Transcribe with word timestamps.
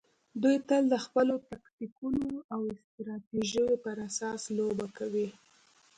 دوی 0.41 0.57
تل 0.67 0.83
د 0.89 0.95
خپلو 1.05 1.35
تکتیکونو 1.51 2.27
او 2.53 2.61
استراتیژیو 2.79 3.81
پر 3.83 3.97
اساس 4.07 4.41
لوبه 4.57 4.87
کوي. 4.97 5.27